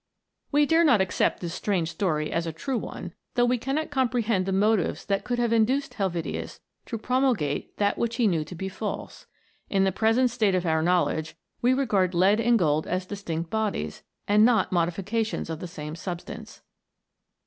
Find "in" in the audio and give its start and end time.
9.69-9.83